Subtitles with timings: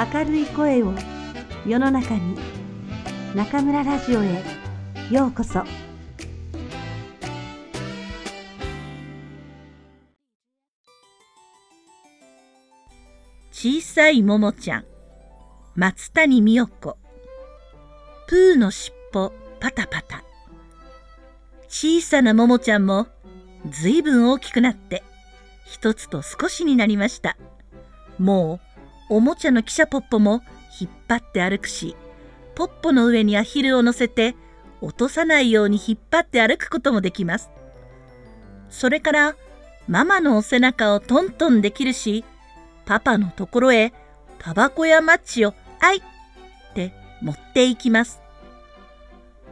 [0.00, 0.94] 明るい声を
[1.66, 2.34] 世の中に
[3.34, 4.42] 中村ラジオへ
[5.10, 5.62] ようこそ。
[13.52, 14.84] 小さいももちゃん
[15.74, 16.96] 松谷美代子。
[18.26, 20.24] プーのしっぽパタパタ。
[21.68, 23.06] 小さなももちゃんも
[23.68, 25.02] ずいぶん大きくなって
[25.66, 27.36] 一つと少しになりました。
[28.18, 28.69] もう
[29.12, 30.40] おもちゃの汽車ポッポも
[30.80, 31.96] 引っ張って歩くし
[32.54, 34.36] ポッポの上にアヒルを乗せて
[34.80, 37.50] 落とさないように引っ張って歩くこともできます。
[38.70, 39.36] それから
[39.88, 42.24] ママのお背中をトントンできるし
[42.86, 43.92] パパのところへ
[44.38, 46.00] タバコやマッチをあいっ
[46.74, 48.20] て持っていきます。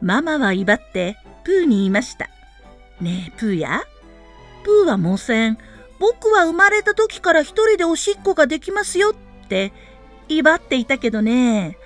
[0.00, 2.30] ママは威張ってプーに言いました
[3.02, 3.82] ねえプーや？
[4.64, 5.58] プーはもうせん。
[5.98, 9.70] 僕は生まれた時から一人でおしっこができますよってて
[10.30, 11.76] 威張っていたけどね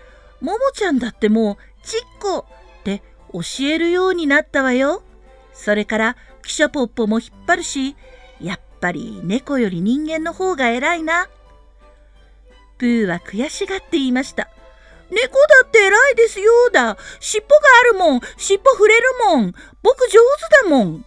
[0.41, 2.47] ももちゃんだってもうちっこ
[2.81, 5.03] って教えるようになったわよ。
[5.53, 7.97] それから汽車ポッポも引っ張るし
[8.41, 11.29] やっぱり猫より人間の方が偉いな。
[12.79, 14.51] プーは悔しがって言いました
[15.11, 16.97] 猫だって偉いですよだ。
[17.21, 18.21] 尻尾があるもん。
[18.37, 19.55] 尻尾触れるもん。
[19.83, 20.19] 僕上
[20.63, 21.05] 手だもん。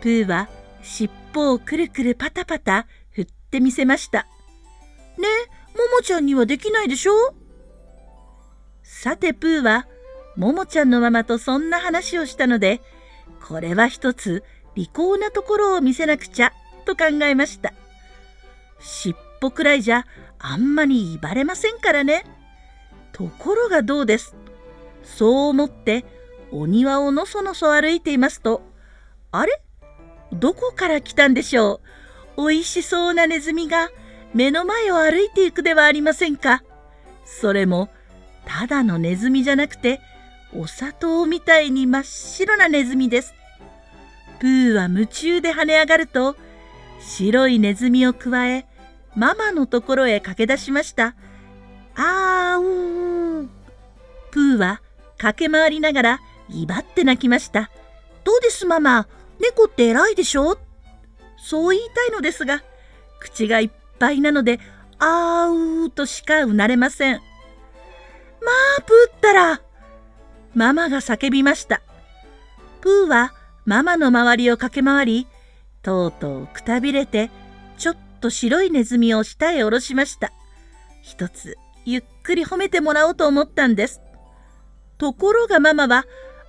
[0.00, 0.48] プーは
[0.82, 4.26] 尻尾をくるくるパタパタ振ってみせました。
[5.22, 5.28] ね。
[5.74, 7.12] ももちゃんにはできないでしょ？
[8.82, 9.86] さてプーは
[10.36, 12.82] ももちゃんのママとそんな話をしたので
[13.46, 16.52] これは一つ利口なところを見せなくちゃ
[16.84, 17.72] と考えました。
[18.80, 20.04] 尻尾くらいじゃ
[20.38, 22.24] あんまり威張れませんからね。
[23.12, 24.34] ところがどうです？
[25.04, 26.04] そう思って
[26.50, 28.62] お庭をのそのそ歩いていますと
[29.30, 29.62] あれ？
[30.32, 31.80] どこから来たんでしょ
[32.36, 32.42] う？
[32.44, 33.90] おいしそうなネズミが
[34.34, 36.62] 目の前を歩いていくではありませんか。
[37.24, 37.88] それも
[38.46, 40.00] ただのネズミじゃなくて
[40.54, 43.34] お砂糖みたいに真っ白なネズミです。
[44.40, 46.36] プーは夢中で跳ね上がると
[47.00, 48.66] 白いネズミをくわえ
[49.14, 51.14] ママのところへ駆け出しました。
[51.94, 53.48] あーうー
[54.30, 54.80] プーは
[55.18, 57.70] 駆け回りながら威張って泣きました。
[58.24, 59.06] どうですママ？
[59.40, 60.58] 猫って偉いでしょ？
[61.38, 62.62] そう言いたいのですが
[63.20, 63.70] 口がいっ
[64.02, 64.58] ぱいなので
[64.98, 67.14] あーうーとしかうなれません。
[67.14, 67.20] ま
[68.78, 69.62] あプーったら
[70.54, 71.82] ママが叫びました。
[72.80, 73.32] プーは
[73.64, 75.26] ママの周りを駆け回り
[75.82, 77.30] とうとうくたびれて
[77.78, 80.32] ちょっと白いネズミを下へ下ろしました。
[81.00, 84.00] 一つゆっくり褒めてもらおうと思ったんです。
[84.98, 86.06] ところがママは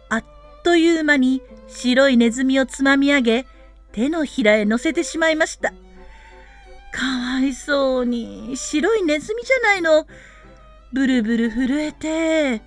[0.10, 0.24] あっ
[0.64, 3.46] という間に白いネズミをつまみ上げ
[3.92, 5.72] 手のひらへ乗せてしまいました。
[6.94, 8.56] かわいそうに。
[8.56, 10.06] 白いネズミじゃないの。
[10.94, 12.62] ブルブル震えて。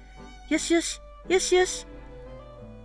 [0.51, 1.01] よしよし。
[1.29, 1.87] よしよし。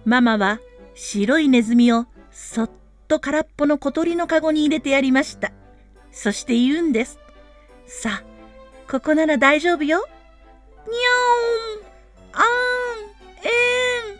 [0.05, 0.59] ママは
[0.93, 2.71] 白いネズミをそっ
[3.07, 5.51] と空っぽの小鳥のかごに入れてやりました。
[6.11, 7.19] そして言うんです。
[7.87, 8.23] さあ
[8.89, 10.05] ここなら大丈夫よ。
[10.85, 12.41] にゃーん。
[12.41, 12.45] あん。
[13.43, 14.19] えん。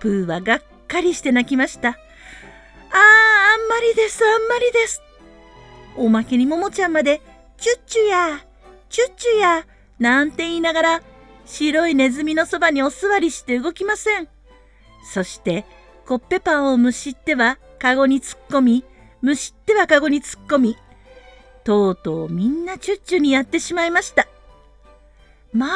[0.00, 1.88] プーはがっかりして泣きました。
[1.88, 5.02] あーあんまりですあんまりです。
[5.96, 7.20] おまけにももちゃんまで
[7.58, 8.44] チュッチュや
[8.88, 9.66] チュッチュや
[9.98, 11.02] なんて言いながら
[11.46, 14.28] 白いネズミのそばにお座りして動きません。
[15.12, 15.64] そして
[16.04, 18.84] コッペパンをむしってはカゴに突っ込み
[19.22, 20.76] むしってはカゴに突っ込み
[21.64, 24.26] とうとうみんなチュッチュにやってしまいました。
[25.52, 25.70] まあ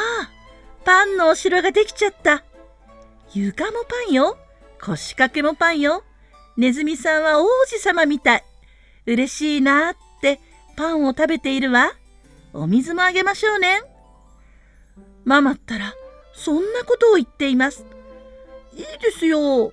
[0.84, 2.44] パンのお城ができちゃった。
[3.32, 4.36] 床もパンよ。
[4.82, 6.02] 腰掛けもパンよ。
[6.56, 8.44] ネズミさんは王子様みたい。
[9.06, 10.09] 嬉しいなって
[10.76, 11.92] パンを食べているわ。
[12.52, 13.82] お水もあげましょうね。
[15.24, 15.94] ママったら
[16.34, 17.84] そんなことを言っています。
[18.74, 19.72] いいですよ。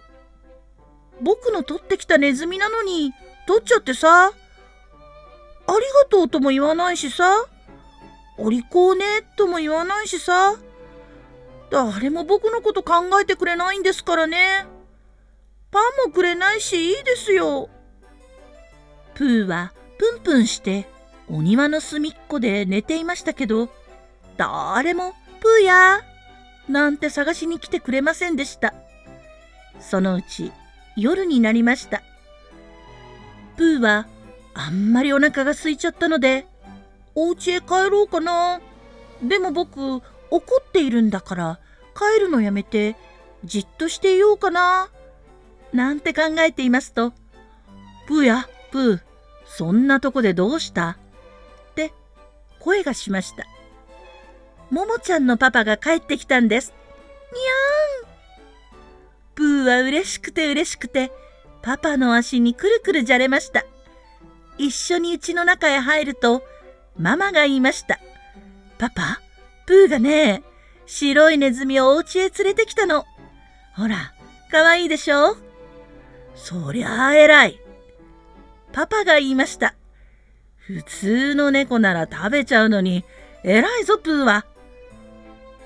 [1.21, 3.13] 僕の取ってきたネズミなのに
[3.47, 4.27] 取っちゃってさ。
[4.27, 7.25] ありがとうとも言わないしさ。
[8.37, 9.05] お利口ね
[9.35, 10.55] とも言わないしさ。
[11.71, 14.65] 誰も僕のこと考えてくれないんですからね。
[15.71, 17.69] パンもくれないしいいですよ。
[19.15, 20.87] プーはプンプンして
[21.29, 23.69] お庭の隅っこで寝ていましたけど
[24.37, 26.01] 誰もプーや
[26.69, 28.73] なんて探しに来てくれませんでした。
[29.79, 30.51] そのうち
[30.95, 32.01] 夜になりました。
[33.55, 34.07] プーは
[34.53, 36.45] あんまりお腹が空いちゃったので
[37.15, 38.61] お家へ帰ろうかな
[39.21, 40.01] でも僕怒
[40.61, 41.59] っているんだから
[41.95, 42.95] 帰るのやめて
[43.43, 44.89] じっとしていようかな
[45.73, 47.13] なんて考えていますと
[48.07, 49.06] プーやプー
[49.47, 50.97] そんなとこでどうした？
[51.71, 51.91] って
[52.59, 53.45] 声がしました
[54.69, 56.73] ももちゃんのパパが帰ってきたんです。
[57.31, 58.07] にゃーん
[59.35, 61.11] プーは嬉しくて嬉しくて、
[61.61, 63.65] パパの足にくるくるじゃれました。
[64.57, 66.43] 一緒に家の中へ入ると、
[66.97, 67.99] ママが言いました。
[68.77, 69.21] パパ、
[69.65, 70.43] プーがね、
[70.85, 73.05] 白いネズミをお家へ連れてきたの。
[73.75, 74.13] ほら、
[74.51, 75.37] かわいいでしょ
[76.35, 77.59] そりゃあ偉い。
[78.71, 79.75] パパが言いました。
[80.57, 83.05] 普通の猫なら食べちゃうのに、
[83.43, 84.45] 偉いぞプーは。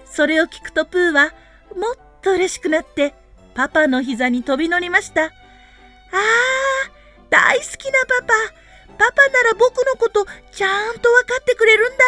[0.05, 1.33] それを聞くとプーは
[1.75, 3.13] もっと嬉しくなって
[3.55, 5.25] パパの膝に飛び乗りました。
[5.25, 5.31] ああ、
[7.29, 8.33] 大好きなパパ。
[8.97, 12.03] パパなら僕のことちゃんと分かってくれるんだ。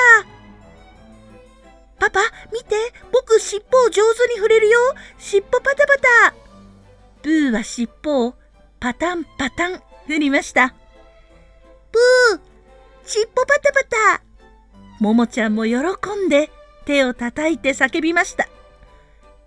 [1.98, 2.20] パパ、
[2.52, 2.76] 見て、
[3.12, 4.80] 僕尻尾を上手に振れるよ。
[5.18, 5.94] 尻尾パタパ
[6.30, 6.34] タ。
[7.22, 8.36] プーは尻尾を
[8.80, 10.76] パタンパタン振りました。
[13.04, 13.84] プー、尻尾パタパ
[14.18, 14.24] タ。
[15.00, 15.78] ももちゃんも喜
[16.26, 16.50] んで
[16.86, 18.48] 手を叩いて叫びました。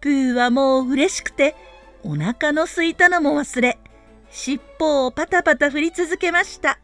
[0.00, 1.56] プーはもう嬉しくて
[2.02, 3.78] お腹のすいたのも忘れ、
[4.30, 6.78] 尻尾をパタパタ振り続けました。